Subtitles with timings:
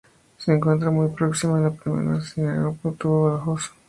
[0.39, 3.71] Se encuentra muy próxima a la primera sinagoga que tuvo Badajoz.